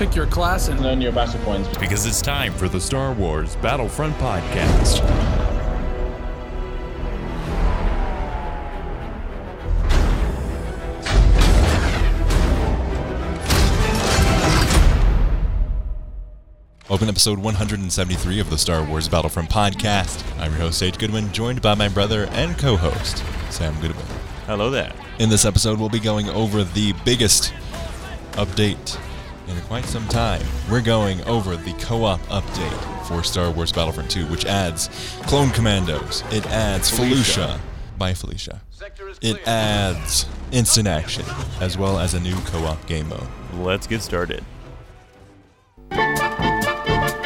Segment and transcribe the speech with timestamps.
[0.00, 1.68] pick your class and earn your battle points.
[1.76, 5.02] Because it's time for the Star Wars Battlefront Podcast.
[16.88, 20.24] Welcome to episode 173 of the Star Wars Battlefront Podcast.
[20.40, 24.06] I'm your host, Sage Goodwin, joined by my brother and co host, Sam Goodwin.
[24.46, 24.94] Hello there.
[25.18, 27.52] In this episode, we'll be going over the biggest
[28.32, 28.98] update
[29.50, 30.42] in quite some time.
[30.70, 34.88] We're going over the co op update for Star Wars Battlefront 2, which adds
[35.22, 37.58] Clone Commandos, it adds Felucia,
[37.98, 38.62] by Felicia,
[39.20, 41.24] it adds instant action,
[41.60, 43.26] as well as a new co op game mode.
[43.54, 44.44] Let's get started.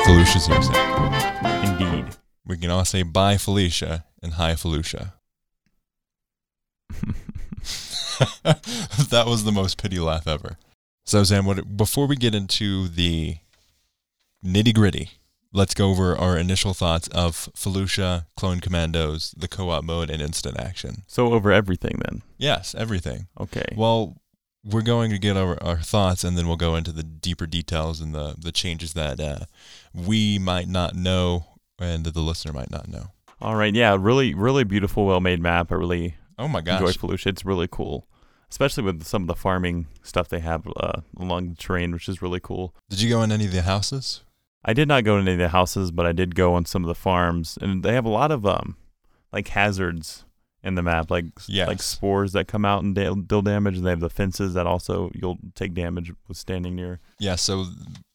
[0.05, 1.65] Felicia's here, Sam.
[1.65, 2.17] Indeed.
[2.47, 5.15] We can all say bye, Felicia, and hi, Felicia.
[9.11, 10.57] that was the most pity laugh ever.
[11.05, 13.37] So, Sam, what, before we get into the
[14.45, 15.11] nitty gritty,
[15.53, 20.23] let's go over our initial thoughts of Felucia, Clone Commandos, the co op mode, and
[20.23, 21.03] instant action.
[21.07, 22.23] So, over everything then?
[22.39, 23.27] Yes, everything.
[23.39, 23.67] Okay.
[23.77, 24.17] Well,
[24.65, 28.01] we're going to get our, our thoughts and then we'll go into the deeper details
[28.01, 29.41] and the, the changes that uh,
[29.93, 31.45] we might not know
[31.79, 33.09] and the listener might not know.
[33.43, 33.75] All right.
[33.75, 33.95] Yeah.
[34.01, 35.71] Really, really beautiful, well made map.
[35.71, 36.81] I really Oh my gosh.
[36.81, 37.27] enjoy Felucia.
[37.27, 38.07] It's really cool,
[38.51, 42.23] especially with some of the farming stuff they have uh, along the terrain, which is
[42.23, 42.75] really cool.
[42.91, 44.21] Did you go in any of the houses?
[44.65, 46.83] I did not go in any of the houses, but I did go on some
[46.85, 48.77] of the farms, and they have a lot of um,
[49.33, 50.25] like hazards
[50.63, 51.69] in the map, like Yes.
[51.69, 53.77] like spores that come out and deal damage.
[53.77, 57.01] And they have the fences that also you'll take damage with standing near.
[57.19, 57.67] Yeah, so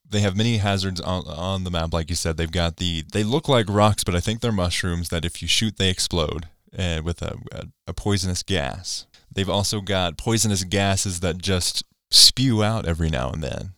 [0.10, 1.94] they have many hazards on, on the map.
[1.94, 5.10] Like you said, they've got the, they look like rocks, but I think they're mushrooms
[5.10, 9.06] that if you shoot, they explode and with a, a, a poisonous gas.
[9.34, 13.74] They've also got poisonous gases that just spew out every now and then.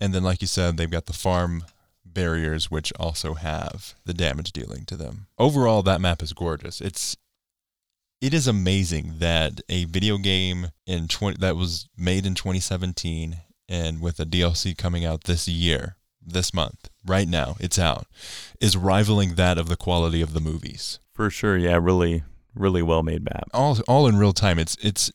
[0.00, 1.64] And then, like you said, they've got the farm
[2.04, 5.26] barriers, which also have the damage dealing to them.
[5.38, 6.80] Overall, that map is gorgeous.
[6.80, 7.16] It's
[8.20, 13.36] it is amazing that a video game in 20, that was made in 2017
[13.68, 18.06] and with a DLC coming out this year, this month, right now, it's out,
[18.60, 21.00] is rivaling that of the quality of the movies.
[21.12, 22.22] For sure, yeah, really,
[22.54, 23.48] really well made map.
[23.52, 24.58] All all in real time.
[24.58, 25.10] It's it's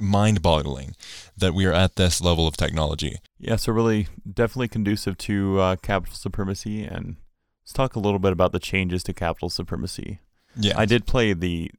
[0.00, 0.94] mind-boggling
[1.36, 3.18] that we are at this level of technology.
[3.38, 6.84] Yeah, so really, definitely conducive to uh, capital supremacy.
[6.84, 7.16] And
[7.62, 10.20] let's talk a little bit about the changes to capital supremacy.
[10.56, 10.74] Yeah.
[10.76, 11.70] I did play the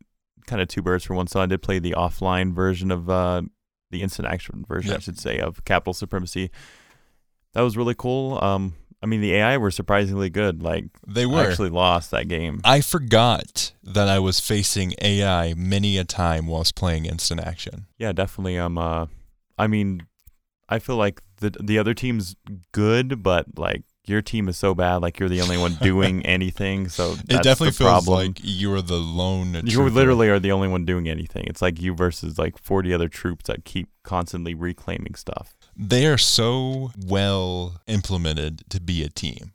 [0.47, 3.43] kind of two birds for one So I did play the offline version of uh,
[3.91, 6.51] the instant action version, I should say, of capital supremacy.
[7.53, 8.39] That was really cool.
[8.43, 10.61] Um, I mean, the AI were surprisingly good.
[10.61, 11.41] Like, They I were.
[11.49, 12.59] actually lost that game.
[12.65, 17.85] I forgot that I was facing AI many a time whilst playing instant action.
[17.97, 18.57] Yeah, definitely.
[18.57, 19.05] Um, uh,
[19.57, 20.01] I mean,
[20.67, 22.35] I feel like the the other team's
[22.73, 26.89] good, but like your team is so bad, like you're the only one doing anything.
[26.89, 28.27] So It definitely feels problem.
[28.27, 29.53] like you are the lone.
[29.53, 29.89] you trooper.
[29.91, 31.45] literally are the only one doing anything.
[31.47, 35.55] It's like you versus like 40 other troops that keep constantly reclaiming stuff.
[35.79, 39.53] They are so well implemented to be a team.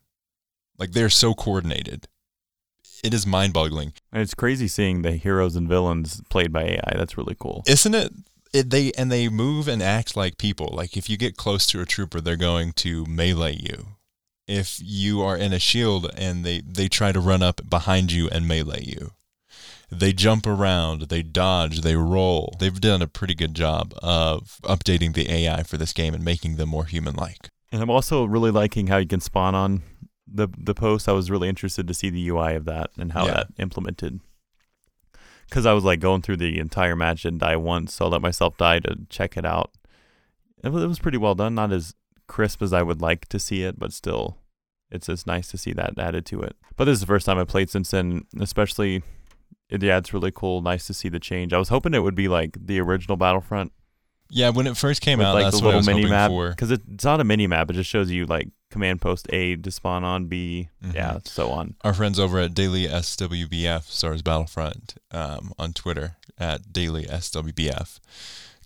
[0.79, 2.09] Like they're so coordinated.
[3.05, 3.93] It is mind boggling.
[4.11, 6.95] And it's crazy seeing the heroes and villains played by AI.
[6.97, 7.63] That's really cool.
[7.67, 8.13] Isn't it?
[8.55, 8.71] it?
[8.71, 10.71] They and they move and act like people.
[10.73, 13.89] Like if you get close to a trooper, they're going to melee you.
[14.49, 18.29] If you are in a shield and they, they try to run up behind you
[18.31, 19.13] and melee you.
[19.99, 22.55] They jump around, they dodge, they roll.
[22.59, 26.57] They've done a pretty good job of updating the AI for this game and making
[26.57, 27.49] them more human like.
[27.73, 29.83] And I'm also really liking how you can spawn on
[30.27, 31.09] the the post.
[31.09, 33.35] I was really interested to see the UI of that and how Yeah.
[33.35, 34.21] that implemented.
[35.49, 38.23] Because I was like going through the entire match and die once, so I let
[38.23, 39.71] myself die to check it out.
[40.63, 41.55] It was, it was pretty well done.
[41.55, 41.95] Not as
[42.27, 44.39] crisp as I would like to see it, but still,
[44.91, 46.57] it's just nice to see that added to it.
[46.77, 49.03] But this is the first time I played since then, especially.
[49.75, 50.63] It, yeah, it's really cool.
[50.63, 51.53] Nice to see the change.
[51.53, 53.73] I was hoping it would be like the original Battlefront,
[54.31, 56.31] Yeah, when it first came out, like that's the what I little was mini map
[56.31, 56.51] for.
[56.51, 57.71] because it's not a mini map.
[57.71, 60.95] It just shows you like command post A to spawn on B, Mhm.
[60.95, 61.75] yeah, so on.
[61.83, 68.01] Our friends over at Daily SWBF, Stars Battlefront, um, on Twitter at Daily SWBF,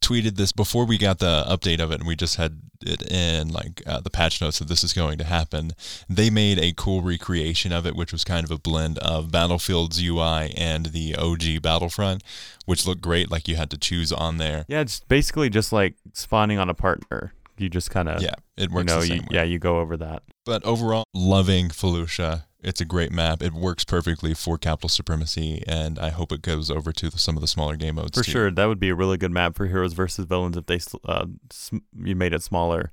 [0.01, 3.49] tweeted this before we got the update of it, and we just had it in
[3.49, 5.73] like uh, the patch notes that this is going to happen.
[6.09, 10.03] They made a cool recreation of it, which was kind of a blend of Battlefield's
[10.03, 12.23] UI and the OG Battlefront,
[12.67, 13.31] which looked great.
[13.31, 14.65] Like you had to choose on there.
[14.69, 17.33] Yeah, it's basically just like spawning on a partner.
[17.57, 19.81] You just kind of Yeah, it you works know the same you, yeah you go
[19.81, 20.23] over that.
[20.45, 22.45] But overall, loving Felucia.
[22.61, 23.41] It's a great map.
[23.43, 27.37] It works perfectly for capital supremacy, and I hope it goes over to the, some
[27.37, 28.31] of the smaller game modes For too.
[28.33, 31.27] sure, that would be a really good map for heroes versus villains if they uh,
[31.51, 32.91] sm- you made it smaller.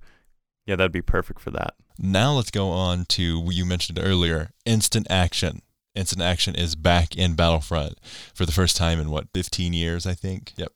[0.68, 1.74] Yeah, that'd be perfect for that.
[1.98, 5.62] Now let's go on to what you mentioned earlier, instant action.
[5.96, 8.00] Instant action is back in Battlefront
[8.34, 10.54] for the first time in what 15 years, I think.
[10.58, 10.74] Yep.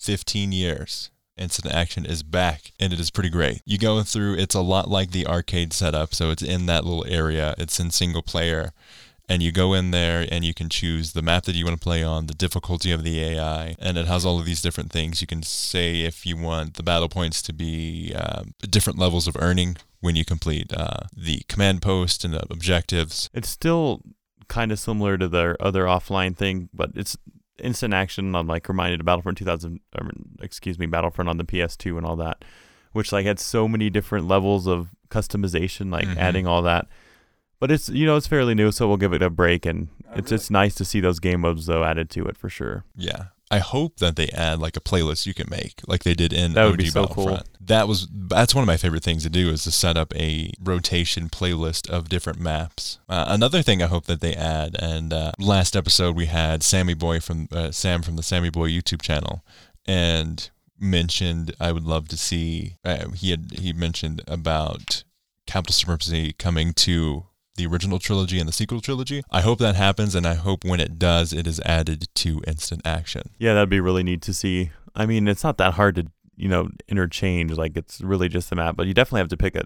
[0.00, 1.10] 15 years.
[1.36, 3.60] Instant action is back and it is pretty great.
[3.64, 7.04] You go through it's a lot like the arcade setup, so it's in that little
[7.08, 7.54] area.
[7.58, 8.72] It's in single player
[9.28, 11.82] and you go in there and you can choose the map that you want to
[11.82, 15.20] play on, the difficulty of the AI, and it has all of these different things.
[15.20, 19.36] You can say if you want the battle points to be uh, different levels of
[19.38, 23.30] earning when you complete uh, the command post and the objectives.
[23.32, 24.02] It's still
[24.48, 27.16] kind of similar to their other offline thing, but it's
[27.58, 28.34] instant action.
[28.34, 30.10] I'm like reminded of Battlefront 2000, or,
[30.40, 32.44] excuse me, Battlefront on the PS2 and all that,
[32.92, 36.16] which like had so many different levels of customization, like Mhm.
[36.16, 36.86] adding all that.
[37.60, 40.32] But it's you know it's fairly new, so we'll give it a break, and it's
[40.32, 42.84] it's nice to see those game modes though added to it for sure.
[42.96, 43.26] Yeah.
[43.54, 46.54] I hope that they add like a playlist you can make, like they did in
[46.54, 47.38] That would OG be so cool.
[47.60, 50.52] That was that's one of my favorite things to do is to set up a
[50.60, 52.98] rotation playlist of different maps.
[53.08, 56.94] Uh, another thing I hope that they add, and uh, last episode we had Sammy
[56.94, 59.44] Boy from uh, Sam from the Sammy Boy YouTube channel,
[59.86, 62.74] and mentioned I would love to see.
[62.84, 65.04] Uh, he had he mentioned about
[65.46, 69.22] Capital Supremacy coming to the original trilogy and the sequel trilogy.
[69.30, 72.82] I hope that happens, and I hope when it does, it is added to instant
[72.84, 73.30] action.
[73.38, 74.70] Yeah, that'd be really neat to see.
[74.94, 76.06] I mean, it's not that hard to
[76.36, 77.52] you know interchange.
[77.52, 79.64] Like it's really just the map, but you definitely have to pick a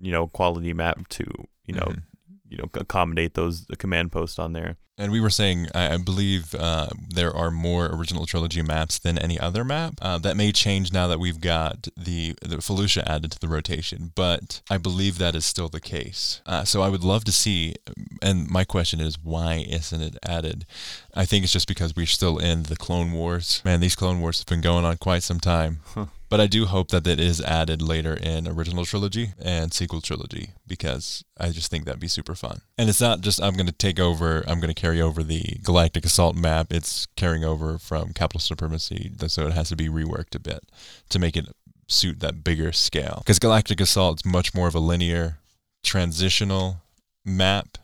[0.00, 1.24] you know quality map to
[1.66, 2.02] you know Mhm.
[2.50, 4.76] You know accommodate those the command posts on there.
[4.98, 9.18] And we were saying, I, I believe uh, there are more original trilogy maps than
[9.18, 9.94] any other map.
[10.02, 14.12] Uh, that may change now that we've got the, the Felucia added to the rotation,
[14.14, 16.42] but I believe that is still the case.
[16.44, 17.76] Uh, so I would love to see,
[18.20, 20.66] and my question is, why isn't it added?
[21.14, 23.62] I think it's just because we're still in the Clone Wars.
[23.64, 25.80] Man, these Clone Wars have been going on quite some time.
[25.94, 26.06] Huh.
[26.30, 30.50] But I do hope that it is added later in original trilogy and sequel trilogy
[30.64, 32.60] because I just think that'd be super fun.
[32.78, 35.58] And it's not just I'm going to take over, I'm going to carry over the
[35.62, 36.72] Galactic Assault map.
[36.72, 40.60] It's carrying over from Capital Supremacy, so it has to be reworked a bit
[41.08, 41.48] to make it
[41.88, 43.16] suit that bigger scale.
[43.18, 45.38] Because Galactic Assault is much more of a linear,
[45.82, 46.82] transitional
[47.24, 47.76] map.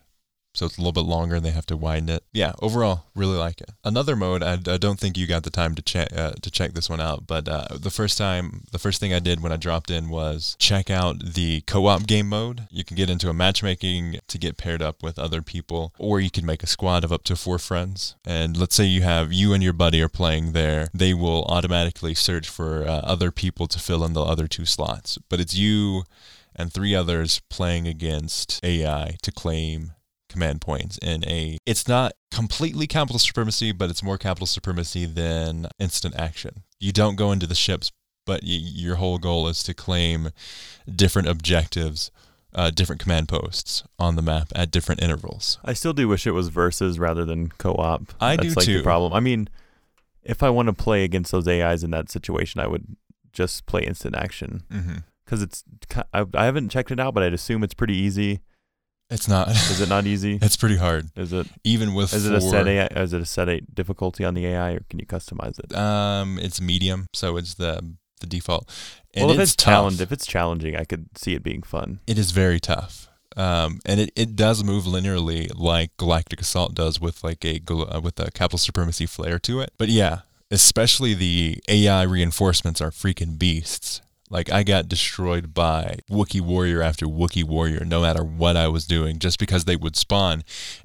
[0.56, 2.24] So it's a little bit longer and they have to widen it.
[2.32, 3.70] Yeah, overall, really like it.
[3.84, 6.72] Another mode, I, I don't think you got the time to check uh, to check
[6.72, 9.56] this one out, but uh, the first time, the first thing I did when I
[9.56, 12.68] dropped in was check out the co-op game mode.
[12.70, 16.30] You can get into a matchmaking to get paired up with other people, or you
[16.30, 18.14] can make a squad of up to four friends.
[18.24, 22.14] And let's say you have you and your buddy are playing there, they will automatically
[22.14, 25.18] search for uh, other people to fill in the other two slots.
[25.28, 26.04] But it's you
[26.54, 29.92] and three others playing against AI to claim
[30.28, 35.68] command points in a it's not completely capital supremacy but it's more capital supremacy than
[35.78, 37.92] instant action you don't go into the ships
[38.24, 40.30] but y- your whole goal is to claim
[40.94, 42.10] different objectives
[42.54, 46.32] uh, different command posts on the map at different intervals I still do wish it
[46.32, 48.14] was versus rather than co-op.
[48.20, 48.78] I That's do like too.
[48.78, 49.12] The problem.
[49.12, 49.48] I mean,
[50.26, 52.96] if I want to play against those AIs in that situation, I would
[53.32, 54.96] just play instant action mm-hmm.
[55.24, 55.62] because it's
[56.12, 58.40] I, I haven't checked it out, but I'd assume it's pretty easy.
[59.10, 60.38] It's not Is it not easy?
[60.42, 61.46] it's pretty hard Is it?
[61.64, 62.86] even with Is it a four- set AI?
[62.86, 65.74] Is it a set A difficulty on the AI, or can you customize it?
[65.76, 67.80] um it's medium so it's the
[68.20, 68.68] the default
[69.14, 72.00] and well, if it's, challenge, if it's challenging, I could see it being fun.
[72.06, 73.08] it is very tough.
[73.34, 78.00] Um, and it, it does move linearly like Galactic Assault does with like a uh,
[78.02, 79.72] with a capital supremacy flair to it.
[79.78, 84.00] But yeah, especially the AI reinforcements are freaking beasts.
[84.30, 88.86] Like I got destroyed by Wookiee warrior after Wookiee warrior, no matter what I was
[88.86, 90.42] doing, just because they would spawn,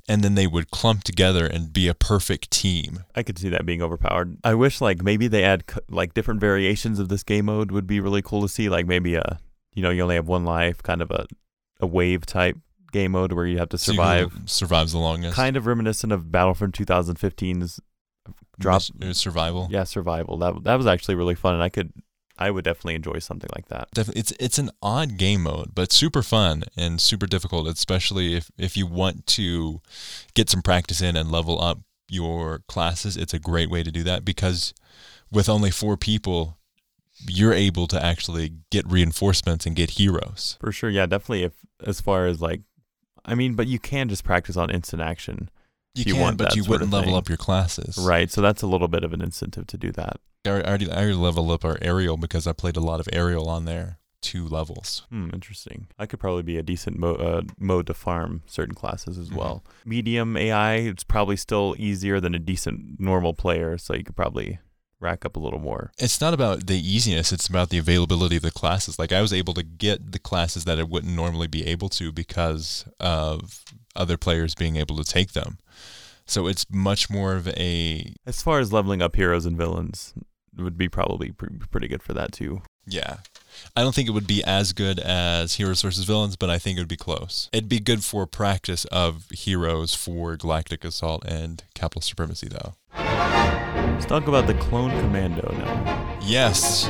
[0.07, 3.03] and then they would clump together and be a perfect team.
[3.15, 4.38] I could see that being overpowered.
[4.43, 8.00] I wish like maybe they add like different variations of this game mode would be
[8.00, 8.69] really cool to see.
[8.69, 9.39] Like maybe a
[9.74, 11.25] you know you only have one life, kind of a
[11.79, 12.57] a wave type
[12.91, 14.31] game mode where you have to survive.
[14.45, 15.36] survives the longest.
[15.36, 17.79] Kind of reminiscent of Battlefront 2015's
[18.60, 18.83] drop.
[19.01, 19.67] Uh, survival.
[19.71, 20.38] Yeah, survival.
[20.38, 21.91] That that was actually really fun, and I could
[22.41, 23.89] I would definitely enjoy something like that.
[23.93, 28.50] Definitely, it's it's an odd game mode, but super fun and super difficult, especially if
[28.57, 29.81] if you want to
[30.33, 31.79] get some practice in and level up
[32.10, 33.15] your classes.
[33.15, 34.74] It's a great way to do that because
[35.31, 36.57] with only four people,
[37.27, 40.57] you're able to actually get reinforcements and get heroes.
[40.60, 41.43] For sure, yeah, definitely.
[41.43, 41.53] If
[41.86, 42.62] as far as like,
[43.24, 45.50] I mean, but you can just practice on instant action,
[45.93, 47.98] You, You can, want but you wouldn't level up your classes.
[48.00, 48.31] right?
[48.31, 50.19] So that's a little bit of an incentive to do that.
[50.45, 53.48] I already, I already leveled up our aerial because I played a lot of aerial
[53.50, 53.98] on there.
[54.21, 55.03] Two levels.
[55.10, 55.88] Hmm, interesting.
[55.98, 59.36] I could probably be a decent mo- uh, mode to farm certain classes as Mhm.
[59.36, 59.63] well.
[59.83, 64.60] Medium AI, it's probably still easier than a decent normal player, so you could probably
[65.00, 65.91] rack up a little more.
[65.98, 69.00] It's not about the easiness, it's about the availability of the classes.
[69.00, 72.12] Like I was able to get the classes that I wouldn't normally be able to
[72.12, 73.63] because of
[73.95, 75.57] other players being able to take them.
[76.27, 80.13] So it's much more of a As far as leveling up heroes and villains,
[80.58, 82.62] would be probably pre- pretty good for that too.
[82.86, 83.17] yeah.
[83.75, 86.77] I don't think it would be as good as heroes versus villains, but I think
[86.77, 87.50] it would be close.
[87.51, 92.75] It'd be good for practice of heroes for Galactic Assault and Capital Supremacy, though.
[92.96, 96.17] Let's talk about the Clone Commando now.
[96.24, 96.89] Yes,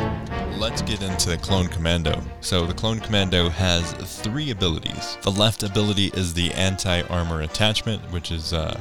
[0.58, 2.22] let's get into the Clone Commando.
[2.42, 3.92] So, the Clone Commando has
[4.22, 5.18] three abilities.
[5.24, 8.80] The left ability is the anti armor attachment, which is uh,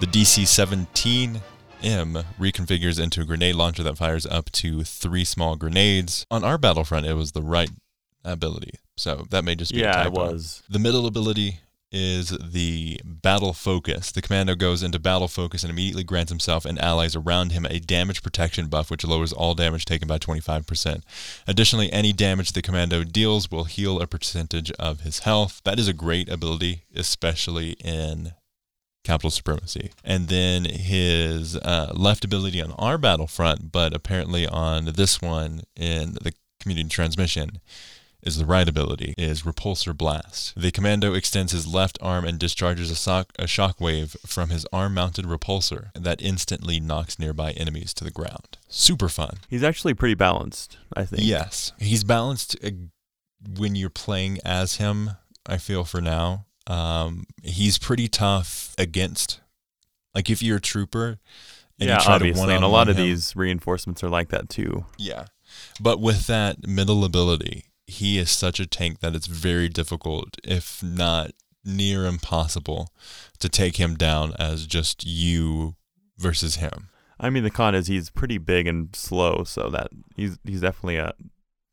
[0.00, 1.40] the DC 17
[1.82, 6.26] M reconfigures into a grenade launcher that fires up to three small grenades.
[6.30, 7.70] On our battlefront, it was the right
[8.24, 8.74] ability.
[8.96, 10.62] So, that may just be a Yeah, it was.
[10.68, 14.12] The middle ability is the battle focus.
[14.12, 17.78] The commando goes into battle focus and immediately grants himself and allies around him a
[17.78, 21.02] damage protection buff, which lowers all damage taken by 25%.
[21.46, 25.60] Additionally, any damage the commando deals will heal a percentage of his health.
[25.64, 28.32] That is a great ability, especially in
[29.04, 29.90] capital supremacy.
[30.04, 36.14] And then his uh, left ability on our battlefront, but apparently on this one in
[36.20, 37.60] the community transmission,
[38.20, 40.52] is the right ability, is Repulsor Blast.
[40.56, 45.24] The commando extends his left arm and discharges a, sock, a shockwave from his arm-mounted
[45.24, 48.58] repulsor that instantly knocks nearby enemies to the ground.
[48.68, 49.38] Super fun.
[49.48, 51.22] He's actually pretty balanced, I think.
[51.24, 52.70] Yes, he's balanced uh,
[53.56, 55.10] when you're playing as him.
[55.46, 59.40] I feel for now, um, he's pretty tough against.
[60.14, 61.18] Like if you're a trooper,
[61.80, 64.28] and yeah, you try obviously, to and a lot of him- these reinforcements are like
[64.28, 64.84] that too.
[64.96, 65.26] yeah.
[65.80, 70.82] But with that middle ability, he is such a tank that it's very difficult, if
[70.82, 71.30] not
[71.64, 72.92] near impossible,
[73.38, 75.74] to take him down as just you
[76.18, 76.90] versus him.
[77.18, 80.96] I mean, the con is he's pretty big and slow, so that he's he's definitely
[80.96, 81.14] a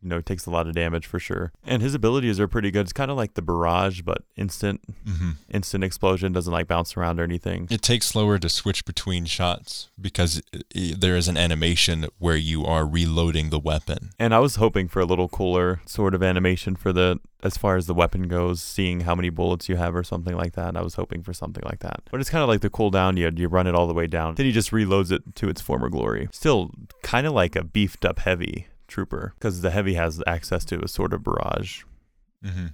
[0.02, 1.52] you know it takes a lot of damage for sure.
[1.66, 2.82] And his abilities are pretty good.
[2.82, 7.20] It's kind of like the barrage, but instant hmm instant explosion doesn't like bounce around
[7.20, 7.68] or anything.
[7.70, 10.42] It takes slower to switch between shots because
[10.74, 14.12] there is an animation where you are reloading the weapon.
[14.20, 17.76] And I was hoping for a little cooler sort of animation for the as far
[17.78, 20.76] as the weapon goes, seeing how many bullets you have or something like that.
[20.76, 22.02] I was hoping for something like that.
[22.12, 23.18] But it's kind of like the cooldown.
[23.18, 25.62] You you run it all the way down, then he just reloads it to its
[25.62, 26.28] former glory.
[26.32, 26.72] Still
[27.04, 30.88] kind of like a beefed up heavy trooper because the heavy has access to a
[30.88, 31.84] sort of barrage
[32.46, 32.68] Mm-hmm.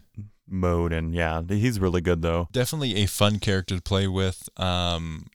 [0.49, 2.49] mode, and yeah, he's really good though.
[2.51, 4.49] Definitely a fun character to play with.
[4.57, 5.27] Um,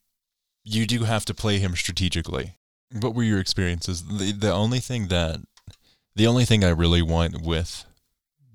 [0.62, 2.56] you do have to play him strategically.
[2.92, 4.04] What were your experiences?
[4.04, 5.40] The the only thing that
[6.14, 7.86] the only thing I really want with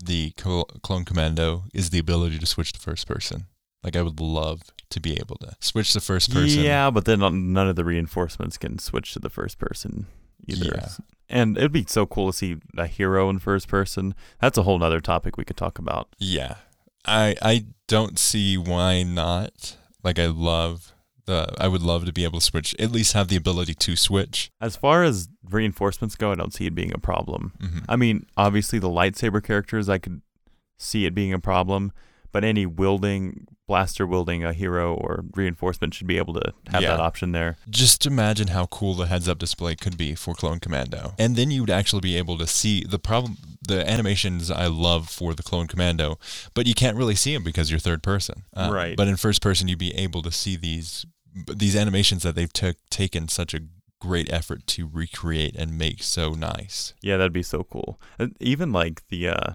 [0.03, 3.45] the Clone Commando is the ability to switch to first person.
[3.83, 4.61] Like I would love
[4.91, 6.61] to be able to switch to first person.
[6.63, 7.19] Yeah, but then
[7.53, 10.05] none of the reinforcements can switch to the first person
[10.47, 10.71] either.
[10.75, 10.89] Yeah.
[11.29, 14.15] And it'd be so cool to see a hero in first person.
[14.41, 16.09] That's a whole nother topic we could talk about.
[16.19, 16.55] Yeah.
[17.05, 19.77] I I don't see why not.
[20.03, 20.93] Like I love
[21.25, 23.95] the I would love to be able to switch, at least have the ability to
[23.95, 24.51] switch.
[24.59, 27.53] As far as reinforcements go, I don't see it being a problem.
[27.59, 30.21] hmm I mean, obviously the lightsaber characters, I could
[30.77, 31.91] see it being a problem,
[32.31, 36.89] but any wielding, blaster wielding a hero or reinforcement should be able to have Yeah.
[36.91, 37.55] that option there.
[37.69, 41.13] Just imagine how cool the heads up display could be for Clone Commando.
[41.17, 45.07] And then you would actually be able to see the problem the animations I love
[45.07, 46.17] for the Clone Commando,
[46.53, 48.43] but you can't really see them because you're third person.
[48.53, 48.97] Uh, Right.
[48.97, 51.05] But in first person you'd be able to see these
[51.47, 53.61] these animations that they've took taken such a
[54.01, 56.93] great effort to recreate and make so nice.
[57.01, 58.01] Yeah, that'd be so cool.
[58.41, 59.53] Even like the uh,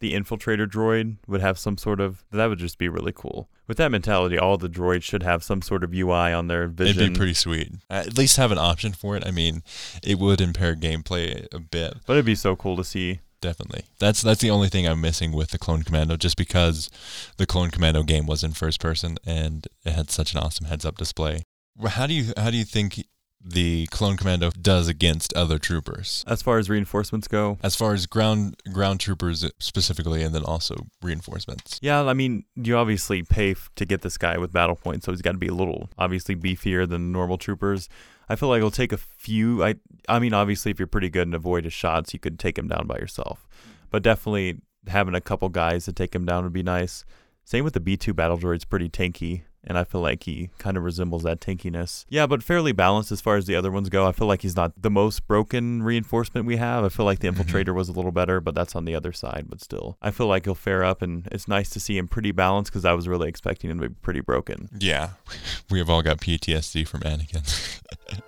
[0.00, 3.48] the infiltrator droid would have some sort of that would just be really cool.
[3.66, 7.02] With that mentality, all the droids should have some sort of UI on their vision.
[7.02, 7.72] It'd be pretty sweet.
[7.90, 9.26] At least have an option for it.
[9.26, 9.62] I mean,
[10.02, 13.20] it would impair gameplay a bit, but it'd be so cool to see.
[13.40, 13.84] definitely.
[13.98, 16.88] That's that's the only thing I'm missing with the Clone Commando, just because
[17.36, 20.96] the Clone Commando game was in first person and it had such an awesome heads-up
[20.96, 21.42] display.
[21.86, 23.04] How do you how do you think
[23.44, 26.24] the Clone Commando does against other troopers?
[26.26, 30.86] As far as reinforcements go, As far as ground ground troopers specifically, and then also
[31.02, 31.78] reinforcements.
[31.82, 35.12] yeah, I mean, you obviously pay f- to get this guy with battle points, so
[35.12, 37.88] he's got to be a little obviously beefier than normal troopers.
[38.28, 39.64] I feel like it'll take a few.
[39.64, 39.76] I
[40.08, 42.68] I mean, obviously, if you're pretty good and avoid his shots, you could take him
[42.68, 43.48] down by yourself.
[43.90, 47.04] But definitely having a couple guys to take him down would be nice.
[47.44, 50.82] Same with the B2 battle droid's pretty tanky, and I feel like he kind of
[50.82, 52.06] resembles that tankiness.
[52.08, 54.04] Yeah, but fairly balanced as far as the other ones go.
[54.06, 56.82] I feel like he's not the most broken reinforcement we have.
[56.84, 57.36] I feel like the Mhm.
[57.36, 59.46] infiltrator was a little better, but that's on the other side.
[59.48, 62.32] But still, I feel like he'll fare up, and it's nice to see him pretty
[62.32, 64.68] balanced because I was really expecting him to be pretty broken.
[64.78, 65.10] Yeah,
[65.70, 67.44] we have all got PTSD from Anakin.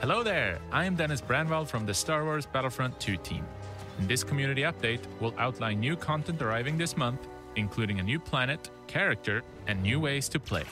[0.00, 3.44] Hello there, I am Dennis Brännvall from the Star Wars Battlefront 2 team.
[3.98, 7.20] In this community update, we'll outline new content arriving this month,
[7.56, 10.64] including a new planet, character, and new ways to play.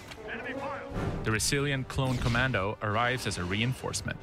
[1.25, 4.19] The resilient clone commando arrives as a reinforcement.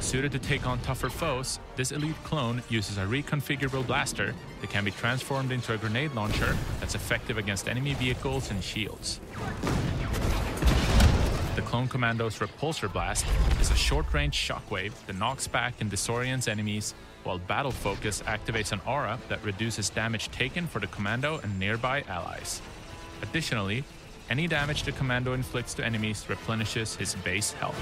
[0.00, 4.84] Suited to take on tougher foes, this elite clone uses a reconfigurable blaster that can
[4.84, 9.20] be transformed into a grenade launcher that's effective against enemy vehicles and shields.
[11.54, 13.26] The Clone Commando's Repulsor Blast
[13.60, 18.80] is a short-range shockwave that knocks back and disorients enemies, while Battle Focus activates an
[18.86, 22.62] aura that reduces damage taken for the Commando and nearby allies.
[23.22, 23.84] Additionally,
[24.30, 27.78] any damage the Commando inflicts to enemies replenishes his base health.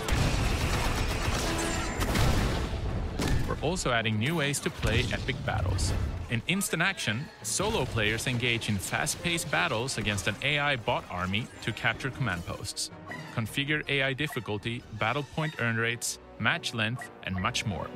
[3.49, 5.93] We're also adding new ways to play epic battles.
[6.31, 11.47] In instant action, solo players engage in fast paced battles against an AI bot army
[11.63, 12.91] to capture command posts
[13.35, 17.89] configure AI difficulty, battle point earn rates, match length, and much more.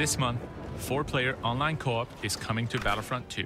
[0.00, 0.40] This month,
[0.76, 3.44] four player online co op is coming to Battlefront 2.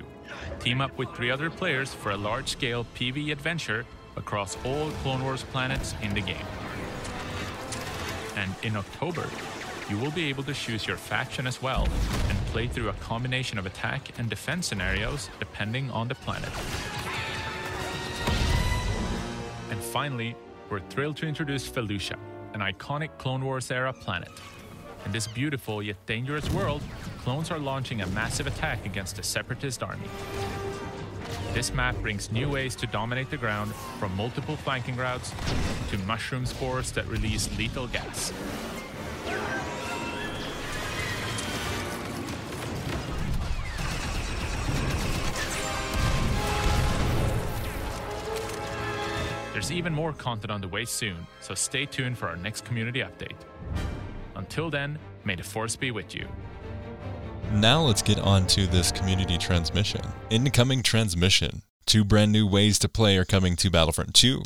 [0.60, 3.84] Team up with three other players for a large scale PvE adventure
[4.14, 6.46] across all Clone Wars planets in the game.
[8.36, 9.28] And in October,
[9.90, 11.88] you will be able to choose your faction as well
[12.28, 16.50] and play through a combination of attack and defense scenarios depending on the planet.
[19.72, 20.36] And finally,
[20.70, 22.16] we're thrilled to introduce Felucia,
[22.52, 24.30] an iconic Clone Wars era planet.
[25.04, 26.82] In this beautiful yet dangerous world,
[27.18, 30.08] clones are launching a massive attack against a separatist army.
[31.52, 35.32] This map brings new ways to dominate the ground, from multiple flanking routes
[35.90, 38.32] to mushroom spores that release lethal gas.
[49.52, 53.00] There's even more content on the way soon, so stay tuned for our next community
[53.00, 53.36] update.
[54.44, 56.28] Until then, may the Force be with you.
[57.50, 60.02] Now let's get on to this community transmission.
[60.28, 61.62] Incoming transmission.
[61.86, 64.42] Two brand new ways to play are coming to Battlefront 2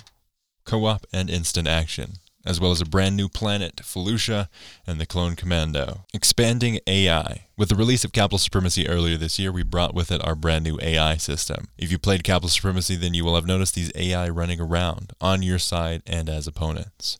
[0.65, 2.13] co op and instant action
[2.47, 4.49] as well as a brand new planet, Felucia,
[4.87, 6.07] and the Clone Commando.
[6.15, 7.47] Expanding AI.
[7.59, 10.65] With the release of Capital Supremacy earlier this year, we brought with it our brand
[10.65, 11.69] new AI system.
[11.77, 15.43] If you played Capital Supremacy, then you will have noticed these AI running around on
[15.43, 17.19] your side and as opponents.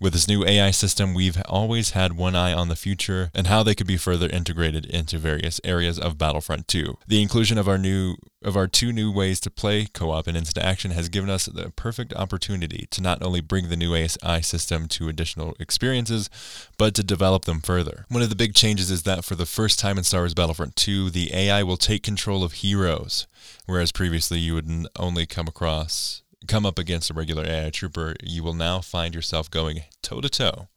[0.00, 3.62] With this new AI system, we've always had one eye on the future and how
[3.62, 6.98] they could be further integrated into various areas of Battlefront 2.
[7.06, 10.64] The inclusion of our new of our two new ways to play co-op and instant
[10.64, 14.88] action has given us the perfect opportunity to not only bring the new AI system
[14.88, 16.28] to additional experiences,
[16.76, 18.04] but to develop them further.
[18.08, 20.76] One of the big changes is that for the first time in Star Wars Battlefront
[20.76, 23.26] 2, the AI will take control of heroes,
[23.66, 28.42] whereas previously you would only come across come up against a regular AI trooper, you
[28.42, 30.68] will now find yourself going toe to toe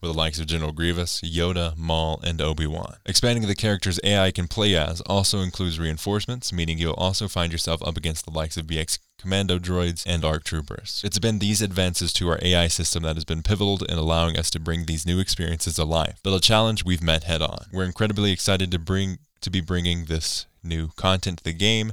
[0.00, 2.96] with the likes of General Grievous, Yoda, Maul, and Obi-Wan.
[3.04, 7.82] Expanding the characters AI can play as also includes reinforcements, meaning you'll also find yourself
[7.82, 11.00] up against the likes of BX commando droids and ARC troopers.
[11.04, 14.50] It's been these advances to our AI system that has been pivotal in allowing us
[14.50, 16.20] to bring these new experiences alive.
[16.22, 17.66] But a challenge we've met head on.
[17.72, 21.92] We're incredibly excited to bring to be bringing this new content to the game,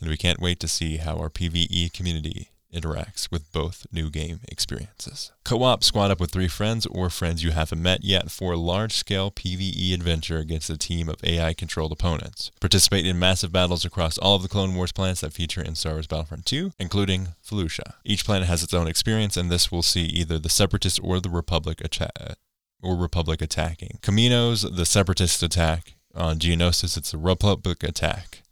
[0.00, 4.40] and we can't wait to see how our PvE community interacts with both new game
[4.48, 5.32] experiences.
[5.44, 8.58] Co op squad up with three friends or friends you haven't met yet for a
[8.58, 12.50] large scale PvE adventure against a team of AI controlled opponents.
[12.60, 15.94] Participate in massive battles across all of the Clone Wars planets that feature in Star
[15.94, 17.94] Wars Battlefront 2, including Felucia.
[18.04, 21.30] Each planet has its own experience, and this will see either the Separatists or the
[21.30, 22.36] Republic attack.
[22.82, 23.98] Or Republic attacking.
[24.02, 25.94] Kaminos, the Separatist attack.
[26.14, 28.42] On Geonosis, it's a Republic attack.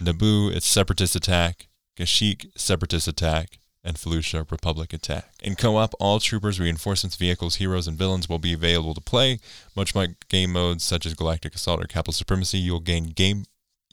[0.00, 1.66] Naboo, it's Separatist attack.
[1.98, 5.32] Kashyyyk, Separatist attack and Felucia Republic Attack.
[5.42, 9.38] In co-op, all troopers, reinforcements, vehicles, heroes, and villains will be available to play.
[9.74, 13.44] Much like game modes such as Galactic Assault or Capital Supremacy, you'll gain game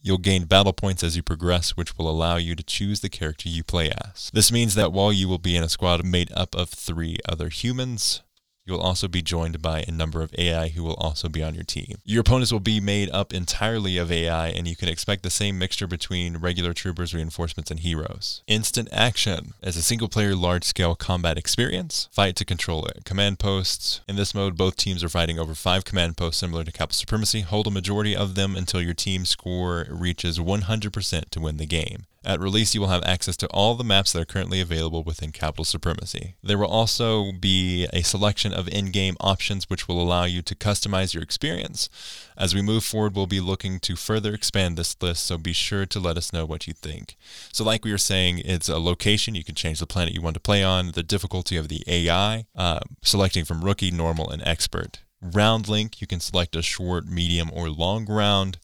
[0.08, 3.50] You'll gain battle points as you progress, which will allow you to choose the character
[3.50, 4.30] you play as.
[4.32, 7.50] This means that while you will be in a squad made up of three other
[7.50, 8.21] humans,
[8.67, 11.56] you will also be joined by a number of AI who will also be on
[11.56, 11.95] your team.
[12.03, 15.58] Your opponents will be made up entirely of AI, and you can expect the same
[15.58, 18.43] mixture between regular troopers, reinforcements, and heroes.
[18.45, 19.53] Instant action.
[19.63, 23.06] As a single player large scale combat experience, fight to control it.
[23.06, 24.01] Command posts.
[24.08, 27.41] In this mode, both teams are fighting over five command posts similar to Capital Supremacy.
[27.41, 32.06] Hold a majority of them until your team score reaches 100% to win the game.
[32.27, 35.31] At release, you will have access to all the maps that are currently available within
[35.31, 36.35] Capital Supremacy.
[36.43, 40.53] There will also be a selection of in game options which will allow you to
[40.53, 41.89] customize your experience.
[42.37, 45.85] As we move forward, we'll be looking to further expand this list, so be sure
[45.85, 47.15] to let us know what you think.
[47.53, 49.33] So, like we were saying, it's a location.
[49.33, 52.45] You can change the planet you want to play on, the difficulty of the AI,
[52.57, 54.99] uh, selecting from rookie, normal, and expert.
[55.21, 58.59] Round link, you can select a short, medium, or long round.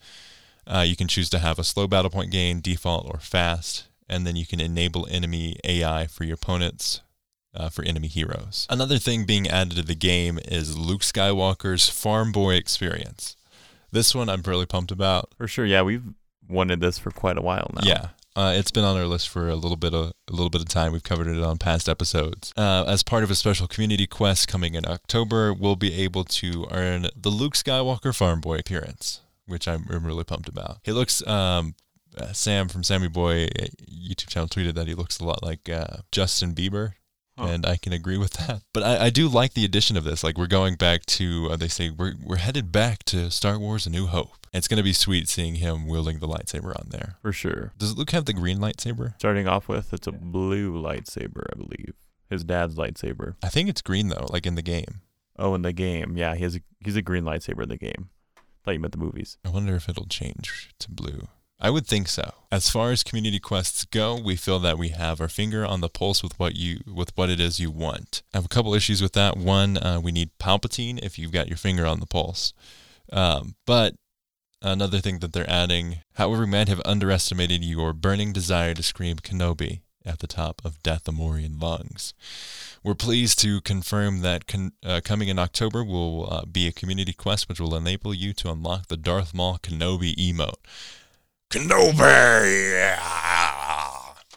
[0.66, 4.26] Uh, you can choose to have a slow battle point gain, default, or fast, and
[4.26, 7.02] then you can enable enemy AI for your opponents.
[7.56, 8.66] Uh, for enemy heroes.
[8.68, 13.36] Another thing being added to the game is Luke Skywalker's Farm Boy experience.
[13.92, 15.30] This one I'm really pumped about.
[15.38, 16.04] For sure, yeah, we've
[16.50, 17.82] wanted this for quite a while now.
[17.84, 20.62] Yeah, uh, it's been on our list for a little bit of a little bit
[20.62, 20.92] of time.
[20.92, 22.52] We've covered it on past episodes.
[22.58, 26.68] Uh, as part of a special community quest coming in October, we'll be able to
[26.72, 30.78] earn the Luke Skywalker Farm Boy appearance which I'm, I'm really pumped about.
[30.84, 31.76] He looks, um,
[32.18, 35.70] uh, Sam from Sammy Boy uh, YouTube channel tweeted that he looks a lot like
[35.70, 36.94] uh, Justin Bieber.
[37.38, 37.46] Huh.
[37.46, 38.62] And I can agree with that.
[38.74, 40.24] But I, I do like the addition of this.
[40.24, 43.88] Like we're going back to, uh, they say we're we're headed back to Star Wars:
[43.88, 44.46] A New Hope.
[44.54, 47.16] It's gonna be sweet seeing him wielding the lightsaber on there.
[47.24, 47.74] For sure.
[47.80, 49.16] Does Luke have the green lightsaber?
[49.18, 51.96] Starting off with, it's a blue lightsaber, I believe.
[52.30, 53.36] His dad's lightsaber.
[53.42, 55.02] I think it's green though, like in the game.
[55.38, 58.10] Oh, in the game, yeah, he has a, he's a green lightsaber in the game.
[58.64, 59.38] Thought you meant the movies.
[59.46, 61.28] I wonder if it'll change to blue.
[61.60, 62.34] I would think so.
[62.52, 65.90] As far as community quests go, we feel that we have our finger on the
[65.90, 68.22] pulse with what you with what it is you want.
[68.34, 69.38] I have a couple issues with that.
[69.38, 72.54] One, uh, we need Palpatine if you've got your finger on the pulse.
[73.12, 73.96] Um, but
[74.62, 79.18] another thing that they're adding, however, we might have underestimated your burning desire to scream
[79.18, 82.14] Kenobi at the top of Dathomirian lungs.
[82.84, 87.14] We're pleased to confirm that con- uh, coming in October will uh, be a community
[87.14, 90.56] quest which will enable you to unlock the Darth Maul Kenobi emote.
[91.50, 92.98] Kenobi!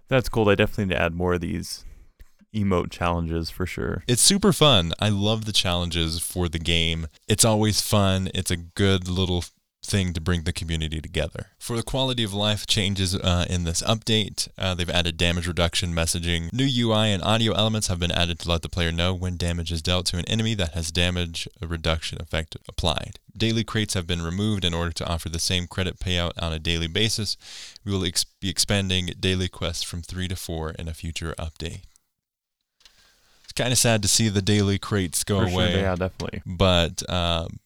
[0.09, 0.49] That's cool.
[0.49, 1.85] I definitely need to add more of these
[2.55, 4.03] emote challenges for sure.
[4.07, 4.93] It's super fun.
[5.01, 7.09] I love the challenges for the game.
[7.29, 8.31] It's always fun.
[8.35, 9.45] It's a good little
[9.87, 11.47] thing to bring the community together.
[11.59, 15.93] For the quality of life changes uh, in this update, uh, they've added damage reduction
[15.95, 16.53] messaging.
[16.53, 19.73] New UI and audio elements have been added to let the player know when damage
[19.73, 23.19] is dealt to an enemy that has damage reduction effect applied.
[23.37, 26.59] Daily crates have been removed in order to offer the same credit payout on a
[26.59, 27.37] daily basis.
[27.85, 31.83] We will ex- be expanding daily quests from 3 to 4 in a future update
[33.45, 35.81] It's kind of sad to see the daily crates go For away.
[35.81, 36.43] Yeah, definitely.
[36.47, 37.61] But um,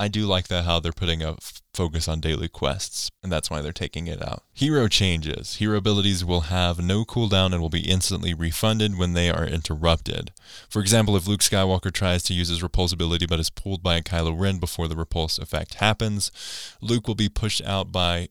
[0.00, 3.50] I do like that how they're putting a f- focus on daily quests, and that's
[3.50, 4.44] why they're taking it out.
[4.54, 5.56] Hero changes.
[5.56, 10.32] Hero abilities will have no cooldown and will be instantly refunded when they are interrupted.
[10.70, 13.96] For example, if Luke Skywalker tries to use his repulse ability but is pulled by
[13.96, 16.32] a Kylo Ren before the repulse effect happens,
[16.80, 18.30] Luke will be pushed out by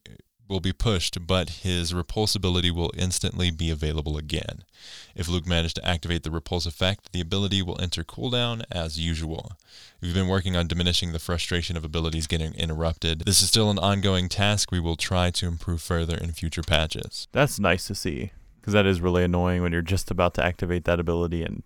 [0.49, 4.63] will be pushed, but his repulse ability will instantly be available again.
[5.15, 9.53] If Luke managed to activate the repulse effect, the ability will enter cooldown as usual.
[10.01, 13.69] If you've been working on diminishing the frustration of abilities getting interrupted, this is still
[13.69, 17.27] an ongoing task we will try to improve further in future patches.
[17.31, 20.85] That's nice to see, because that is really annoying when you're just about to activate
[20.85, 21.63] that ability and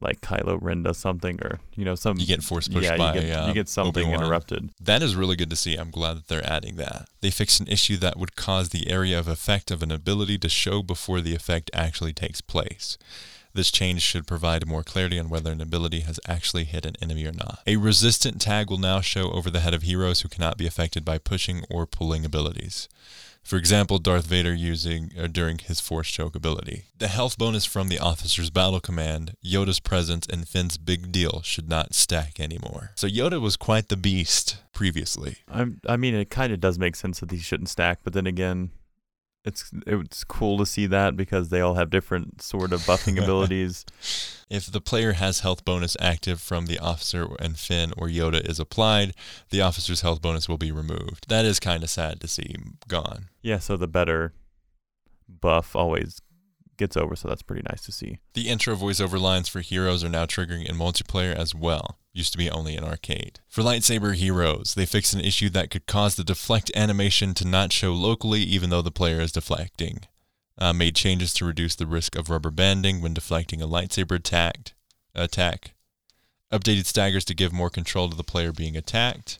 [0.00, 3.14] like Kylo Ren does something, or you know, some You get force pushed yeah, by
[3.14, 4.22] you get, uh, you get something Obi-Wan.
[4.22, 4.70] interrupted.
[4.80, 5.76] That is really good to see.
[5.76, 7.08] I'm glad that they're adding that.
[7.20, 10.48] They fixed an issue that would cause the area of effect of an ability to
[10.48, 12.98] show before the effect actually takes place.
[13.54, 17.24] This change should provide more clarity on whether an ability has actually hit an enemy
[17.24, 17.60] or not.
[17.66, 21.04] A resistant tag will now show over the head of heroes who cannot be affected
[21.04, 22.88] by pushing or pulling abilities.
[23.42, 26.84] For example, Darth Vader using uh, during his Force Choke ability.
[26.98, 31.68] The health bonus from the officer's battle command, Yoda's presence, and Finn's big deal should
[31.68, 32.90] not stack anymore.
[32.96, 35.38] So Yoda was quite the beast previously.
[35.48, 38.26] I'm, I mean, it kind of does make sense that these shouldn't stack, but then
[38.26, 38.70] again,
[39.44, 43.84] it's it's cool to see that because they all have different sort of buffing abilities.
[44.50, 48.58] If the player has health bonus active from the officer and Finn or Yoda is
[48.58, 49.14] applied,
[49.50, 51.28] the officer's health bonus will be removed.
[51.28, 52.56] That is kind of sad to see
[52.88, 53.26] gone.
[53.42, 54.32] Yeah, so the better
[55.28, 56.20] buff always
[56.78, 58.18] gets over, so that's pretty nice to see.
[58.34, 61.98] The intro voiceover lines for heroes are now triggering in multiplayer as well.
[62.18, 63.38] Used to be only in arcade.
[63.46, 67.72] For lightsaber heroes, they fixed an issue that could cause the deflect animation to not
[67.72, 70.00] show locally even though the player is deflecting.
[70.58, 74.74] Uh, made changes to reduce the risk of rubber banding when deflecting a lightsaber attacked,
[75.14, 75.74] attack.
[76.52, 79.38] Updated staggers to give more control to the player being attacked.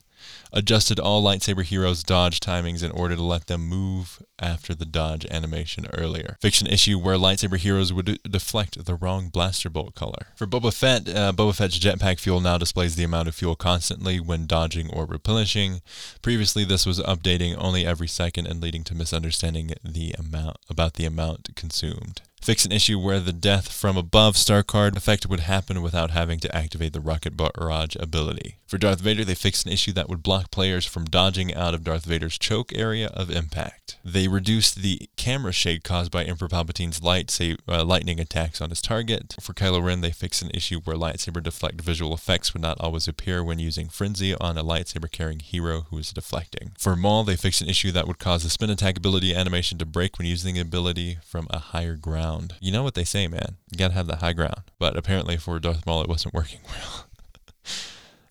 [0.51, 5.25] Adjusted all lightsaber heroes' dodge timings in order to let them move after the dodge
[5.29, 6.37] animation earlier.
[6.43, 10.27] An issue where lightsaber heroes would de- deflect the wrong blaster bolt color.
[10.35, 14.19] For Boba Fett, uh, Boba Fett's jetpack fuel now displays the amount of fuel constantly
[14.19, 15.81] when dodging or replenishing.
[16.21, 21.05] Previously, this was updating only every second and leading to misunderstanding the amount about the
[21.05, 25.81] amount consumed fix an issue where the death from above star card effect would happen
[25.81, 28.57] without having to activate the rocket barrage ability.
[28.65, 31.83] For Darth Vader, they fixed an issue that would block players from dodging out of
[31.83, 33.97] Darth Vader's choke area of impact.
[34.03, 38.81] They reduced the camera shake caused by Emperor Palpatine's light uh, lightning attacks on his
[38.81, 39.35] target.
[39.39, 43.07] For Kylo Ren, they fixed an issue where lightsaber deflect visual effects would not always
[43.07, 46.71] appear when using Frenzy on a lightsaber carrying hero who is deflecting.
[46.77, 49.85] For Maul, they fixed an issue that would cause the spin attack ability animation to
[49.85, 52.55] break when using the ability from a higher ground.
[52.59, 53.57] You know what they say, man.
[53.71, 54.63] You gotta have the high ground.
[54.77, 57.05] But apparently for Darth Maul, it wasn't working well.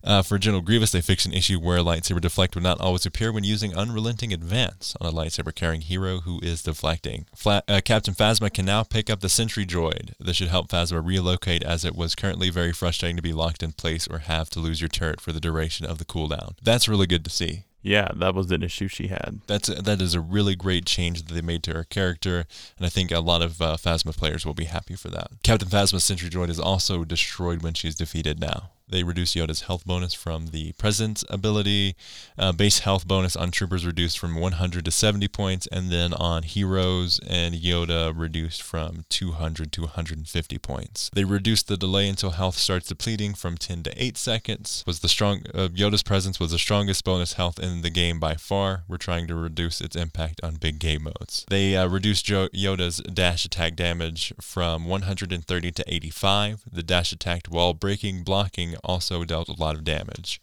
[0.03, 3.31] Uh, for General Grievous, they fixed an issue where lightsaber deflect would not always appear
[3.31, 7.25] when using Unrelenting Advance on a lightsaber carrying hero who is deflecting.
[7.35, 10.13] Flat, uh, Captain Phasma can now pick up the Sentry Droid.
[10.19, 13.73] This should help Phasma relocate as it was currently very frustrating to be locked in
[13.73, 16.55] place or have to lose your turret for the duration of the cooldown.
[16.61, 17.65] That's really good to see.
[17.81, 19.39] Yeah, that was an issue she had.
[19.47, 22.45] That's a, that is a really great change that they made to her character,
[22.77, 25.31] and I think a lot of uh, Phasma players will be happy for that.
[25.43, 28.71] Captain Phasma's Sentry Droid is also destroyed when she's defeated now.
[28.89, 31.95] They reduce Yoda's health bonus from the Presence ability.
[32.37, 36.43] Uh, base health bonus on troopers reduced from 100 to 70 points, and then on
[36.43, 41.11] heroes and Yoda reduced from 200 to 150 points.
[41.13, 44.83] They reduced the delay until health starts depleting from 10 to 8 seconds.
[44.87, 48.35] Was the strong uh, Yoda's presence was the strongest bonus health in the game by
[48.35, 48.83] far.
[48.87, 51.45] We're trying to reduce its impact on big game modes.
[51.49, 56.63] They uh, reduced jo- Yoda's dash attack damage from 130 to 85.
[56.71, 60.41] The dash attack while breaking, blocking, also dealt a lot of damage.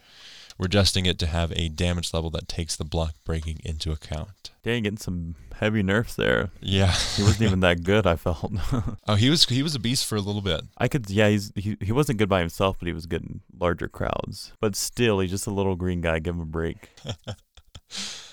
[0.59, 4.53] We're adjusting it to have a damage level that takes the block breaking into account.
[4.63, 6.49] Dang, getting some heavy nerfs there.
[6.61, 8.07] Yeah, he wasn't even that good.
[8.07, 8.53] I felt.
[9.09, 10.63] oh, he was he was a beast for a little bit.
[10.79, 13.41] I could, yeah, he's he, he wasn't good by himself, but he was good in
[13.59, 14.53] larger crowds.
[14.61, 16.21] But still, he's just a little green guy.
[16.21, 16.91] Give him a break.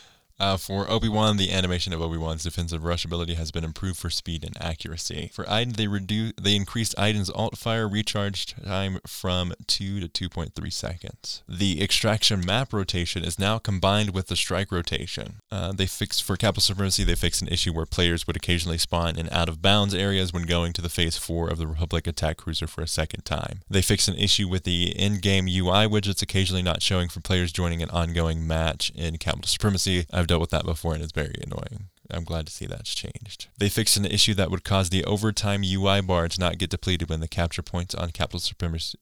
[0.43, 4.43] Uh, for Obi-Wan, the animation of Obi-Wan's defensive rush ability has been improved for speed
[4.43, 5.29] and accuracy.
[5.32, 10.73] For Iden, they reduce they increased Iden's alt fire recharge time from 2 to 2.3
[10.73, 11.43] seconds.
[11.47, 15.36] The extraction map rotation is now combined with the strike rotation.
[15.49, 19.17] Uh, they fixed for capital supremacy, they fixed an issue where players would occasionally spawn
[19.17, 22.36] in out of bounds areas when going to the phase 4 of the Republic attack
[22.36, 23.62] cruiser for a second time.
[23.69, 27.82] They fixed an issue with the in-game UI widgets occasionally not showing for players joining
[27.82, 30.06] an ongoing match in capital supremacy.
[30.12, 31.89] I've dealt with that before and it's very annoying.
[32.10, 33.50] I'm glad to see that's changed.
[33.60, 37.08] They fixed an issue that would cause the overtime UI bar to not get depleted
[37.08, 38.41] when the capture points on capital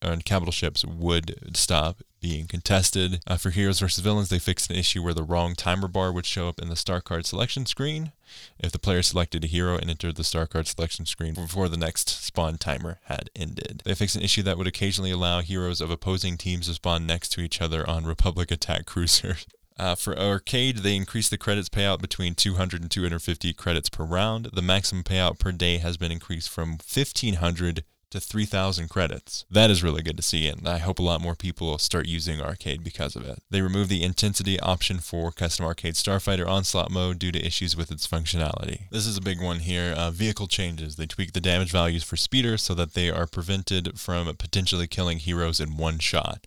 [0.04, 3.22] on capital ships would stop being contested.
[3.26, 6.26] Uh, for heroes versus villains, they fixed an issue where the wrong timer bar would
[6.26, 8.12] show up in the star card selection screen
[8.60, 11.78] if the player selected a hero and entered the star card selection screen before the
[11.78, 13.84] next spawn timer had ended.
[13.86, 17.30] They fixed an issue that would occasionally allow heroes of opposing teams to spawn next
[17.30, 19.46] to each other on Republic attack cruisers.
[19.78, 24.50] Uh, for arcade, they increased the credits payout between 200 and 250 credits per round.
[24.54, 29.46] The maximum payout per day has been increased from 1,500 to 3,000 credits.
[29.50, 32.42] That is really good to see, and I hope a lot more people start using
[32.42, 33.42] arcade because of it.
[33.50, 37.90] They removed the intensity option for custom arcade Starfighter Onslaught mode due to issues with
[37.90, 38.90] its functionality.
[38.92, 39.94] This is a big one here.
[39.96, 40.98] Uh, vehicle changes.
[40.98, 45.20] They tweaked the damage values for speeders so that they are prevented from potentially killing
[45.20, 46.46] heroes in one shot.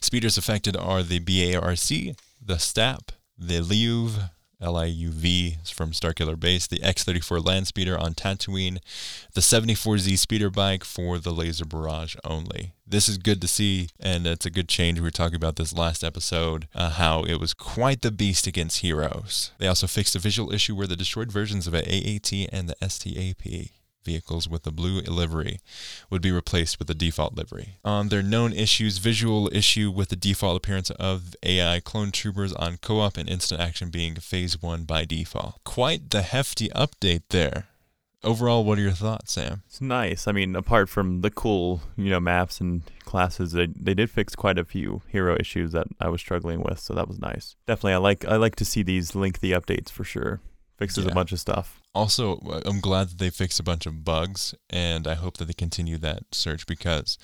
[0.00, 4.30] Speeders affected are the BARC, the STAP, the Liuv,
[4.60, 8.78] L-I-U-V from Starkiller Base, the X-34 Land Speeder on Tatooine,
[9.34, 12.72] the 74Z Speeder Bike for the Laser Barrage only.
[12.86, 14.98] This is good to see, and it's a good change.
[14.98, 18.80] We were talking about this last episode, uh, how it was quite the beast against
[18.80, 19.52] heroes.
[19.58, 22.88] They also fixed a visual issue where the destroyed versions of an AAT and the
[22.88, 23.70] STAP
[24.04, 25.58] vehicles with the blue livery
[26.10, 27.78] would be replaced with the default livery.
[27.84, 32.52] Um, on their known issues, visual issue with the default appearance of AI clone troopers
[32.52, 35.64] on co-op and instant action being phase one by default.
[35.64, 37.68] Quite the hefty update there.
[38.22, 39.62] Overall, what are your thoughts, Sam?
[39.66, 40.26] It's nice.
[40.26, 44.34] I mean, apart from the cool, you know, maps and classes, they, they did fix
[44.34, 47.56] quite a few hero issues that I was struggling with, so that was nice.
[47.66, 50.40] Definitely, I like I like to see these lengthy updates for sure.
[50.78, 51.10] Fixes yeah.
[51.10, 54.54] a bunch of stuff also uh, i'm glad that they fixed a bunch of bugs
[54.70, 57.18] and i hope that they continue that search because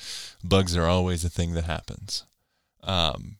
[0.44, 2.24] bugs are always a thing that happens.
[2.82, 3.36] Um,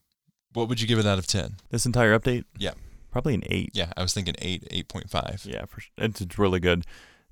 [0.53, 2.45] what would you give it out of 10 this entire update?
[2.59, 2.73] Yeah.
[3.11, 5.93] Probably an 8 yeah i was thinking 8 8.5 yeah for sure.
[5.97, 6.85] it's, it's really good.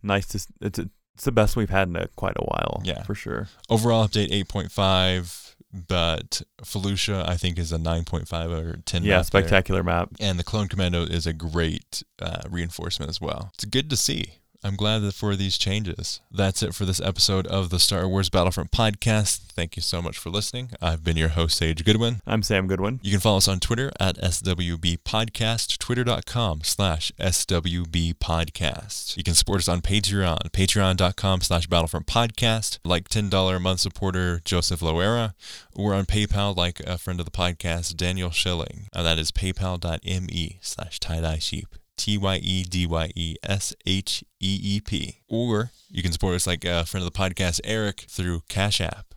[0.03, 3.03] Nice to it's it's the best we've had in a, quite a while yeah.
[3.03, 3.49] for sure.
[3.69, 9.03] Overall update 8.5 but Felucia I think is a 9.5 or 10.
[9.05, 9.43] yeah, map there.
[9.43, 10.11] spectacular map.
[10.21, 13.51] And the Clone Commando is a great uh, reinforcement as well.
[13.55, 14.35] It's good to see.
[14.65, 16.21] I'm glad that for these changes.
[16.33, 19.39] That's it for this episode of the Star Wars Battlefront podcast.
[19.53, 20.71] Thank you so much for listening.
[20.83, 22.21] I've been your host, Sage Goodwin.
[22.27, 22.99] I'm Sam Goodwin.
[23.03, 29.17] You can follow us on Twitter at SWB Podcast, twitter.com slash SWB Podcast.
[29.17, 34.41] You can support us on Patreon, patreon.com slash Battlefront Podcast, like $10 a month supporter
[34.45, 35.35] Joseph Loera,
[35.75, 38.89] or on PayPal like a friend of the podcast, Daniel Schilling.
[38.93, 41.77] And that is paypal.me slash tie-dye sheep.
[41.99, 45.19] T Y E D Y E S H E E P.
[45.29, 49.15] Or you can support us like a friend of the podcast, Eric, through Cash App.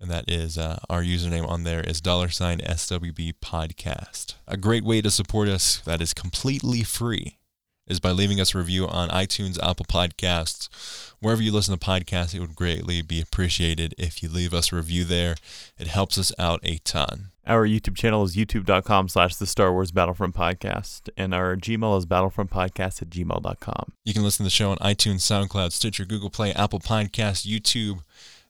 [0.00, 4.34] And that is uh, our username on there is dollar sign SWB podcast.
[4.48, 7.38] A great way to support us that is completely free
[7.86, 12.34] is by leaving us a review on iTunes, Apple Podcasts, wherever you listen to podcasts.
[12.34, 15.36] It would greatly be appreciated if you leave us a review there.
[15.78, 17.28] It helps us out a ton.
[17.46, 22.06] Our YouTube channel is youtube.com slash the Star Wars Battlefront Podcast, and our Gmail is
[22.06, 23.92] battlefrontpodcast at gmail.com.
[24.04, 28.00] You can listen to the show on iTunes, SoundCloud, Stitcher, Google Play, Apple Podcasts, YouTube.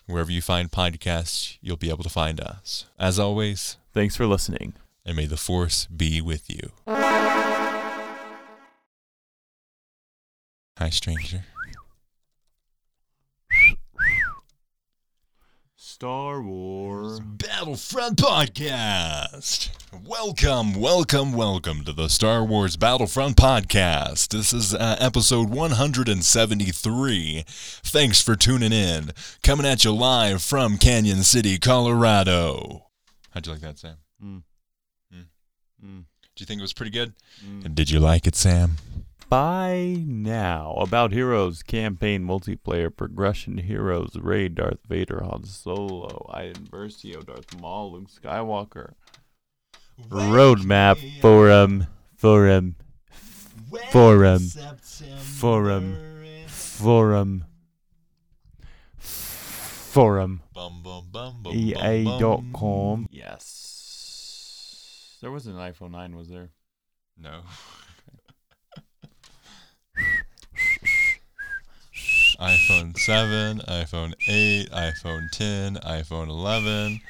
[0.06, 2.86] Wherever you find podcasts, you'll be able to find us.
[2.98, 4.74] As always, Thanks for listening.
[5.06, 6.72] and may the Force be with you.
[10.78, 11.44] Hi, stranger.
[16.02, 17.20] Star Wars.
[17.20, 19.70] Battlefront Podcast.
[20.04, 24.30] Welcome, welcome, welcome to the Star Wars Battlefront Podcast.
[24.30, 27.44] This is uh, episode 173.
[27.46, 29.12] Thanks for tuning in.
[29.44, 32.86] Coming at you live from Cañon City, Colorado.
[33.30, 33.94] How'd you like that, Sam?
[34.20, 34.42] Mm.
[35.14, 35.26] Mm.
[35.84, 36.04] Mm.
[36.34, 37.12] Did you think it was pretty good?
[37.46, 37.66] Mm.
[37.66, 38.72] And did you like it, Sam?
[39.32, 47.24] By now, About Heroes campaign multiplayer progression heroes raid Darth Vader Han Solo Iden Versio
[47.24, 48.92] Darth Maul Luke Skywalker.
[50.10, 52.76] Roadmap forum forum
[53.90, 54.40] forum
[55.16, 55.96] forum
[56.46, 57.44] forum
[59.94, 63.08] forum Bum, bum, bum, bum, EA dot com.
[63.10, 65.16] yes.
[65.22, 66.50] There was an iPhone 9 was there?
[67.16, 67.40] No.
[72.40, 77.00] iPhone 7, iPhone 8, iPhone 10, iPhone 11.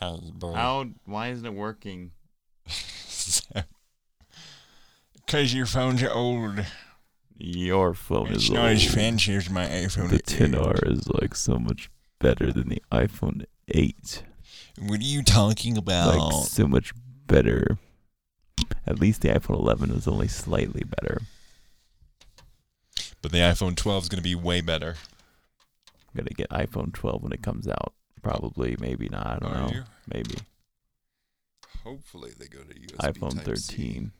[0.00, 0.54] Hasbro.
[0.54, 2.12] how why isn't it working
[5.16, 6.64] Because your phone's old.
[7.36, 8.94] your phone It's is not as old.
[8.94, 14.22] fancy as my iPhone The 10R is like so much better than the iPhone 8.
[14.80, 16.16] What are you talking about?
[16.16, 16.92] Like so much
[17.26, 17.76] better.
[18.86, 21.20] At least the iPhone 11 is only slightly better.
[23.22, 24.94] But the iPhone 12 is going to be way better.
[26.08, 27.92] I'm gonna get iPhone 12 when it comes out.
[28.22, 29.26] Probably, maybe not.
[29.26, 29.72] I don't Are know.
[29.74, 29.82] you?
[30.12, 30.36] Maybe
[31.84, 33.76] Hopefully they go to USB iPhone Type-C.
[33.76, 34.12] 13,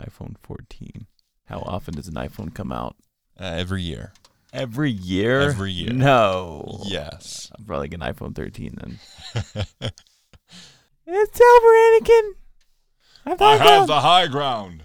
[0.00, 1.06] iPhone 14.
[1.46, 2.96] How often does an iPhone come out?
[3.38, 4.12] Uh, every year.
[4.52, 5.42] Every year.
[5.42, 5.92] Every year.
[5.92, 6.80] No.
[6.86, 7.50] Yes.
[7.56, 9.90] I'm probably get an iPhone 13 then.
[11.08, 11.68] It's over,
[13.30, 13.40] Anakin.
[13.40, 14.82] I have the high ground.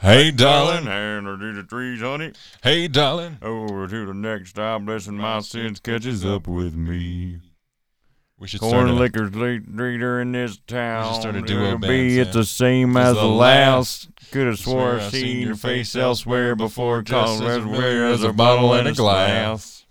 [0.00, 0.88] Hey, darling.
[0.88, 2.32] and to the trees, honey.
[2.62, 3.38] Hey, darling.
[3.42, 7.38] Over to the next stop, blessing my sins catches up with me.
[8.42, 11.06] We should start Corn a, liquor's leader in this town.
[11.06, 14.08] We should start a duo It'll band, be it's the same as the the last.
[14.32, 17.02] Could have swore I seen your face elsewhere before.
[17.02, 19.84] just as as as a bottle and a glass.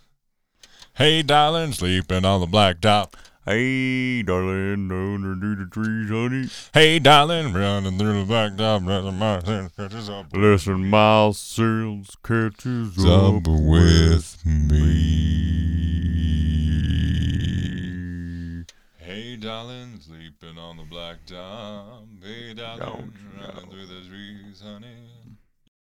[0.96, 3.14] Hey, darling, sleeping on the blacktop.
[3.44, 6.48] Hey, darling, under to the trees, honey.
[6.76, 13.04] Hey, darling, running through the blacktop, running my sins catches up Listen, my sales catches
[13.04, 14.92] up up with me.
[18.98, 22.24] Hey, darling, sleeping on the blacktop.
[22.24, 25.11] Hey, darling, running through the trees, honey.